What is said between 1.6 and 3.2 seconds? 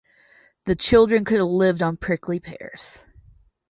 on prickly pears!